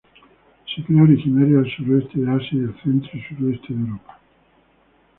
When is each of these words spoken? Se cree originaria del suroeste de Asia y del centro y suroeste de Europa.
Se 0.73 0.81
cree 0.81 0.99
originaria 0.99 1.57
del 1.61 1.71
suroeste 1.75 2.19
de 2.21 2.31
Asia 2.31 2.49
y 2.53 2.59
del 2.61 2.81
centro 2.81 3.11
y 3.13 3.21
suroeste 3.21 3.67
de 3.71 3.79
Europa. 3.81 4.19